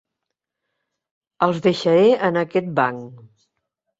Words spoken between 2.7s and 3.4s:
banc.